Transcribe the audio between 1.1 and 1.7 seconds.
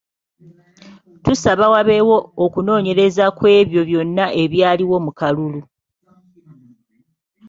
Tusaba